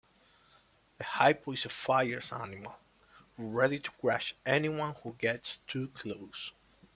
The 0.97 1.03
Hippo 1.03 1.51
is 1.51 1.63
a 1.65 1.69
fierce 1.69 2.33
animal; 2.33 2.75
ready 3.37 3.79
to 3.79 3.91
crush 4.01 4.33
anyone 4.47 4.95
who 5.03 5.13
gets 5.19 5.59
too 5.67 5.89
close. 5.89 6.53